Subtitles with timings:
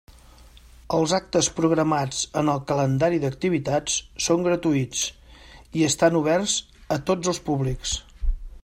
[0.99, 5.05] Els actes programats en el Calendari d'activitats són gratuïts
[5.83, 6.59] i estan oberts
[6.99, 7.97] a tots els públics.